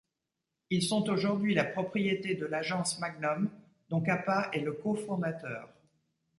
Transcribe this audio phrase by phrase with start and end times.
[0.71, 3.51] Ils sont aujourd'hui la propriété de l'agence Magnum,
[3.89, 5.69] dont Capa est le cofondateur.